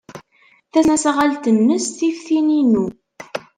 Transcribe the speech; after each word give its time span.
Tasnasɣalt-nnes 0.71 1.85
tif 1.97 2.17
tin-inu. 2.27 2.85